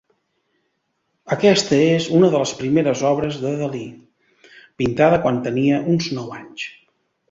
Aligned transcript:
Aquesta 1.35 1.77
és 1.99 2.07
una 2.21 2.31
de 2.37 2.41
les 2.45 2.55
primeres 2.63 3.05
obres 3.11 3.39
de 3.45 3.55
Dalí, 3.63 3.85
pintada 4.83 5.25
quan 5.29 5.43
tenia 5.49 5.83
uns 5.97 6.15
nou 6.21 6.39
anys. 6.43 6.71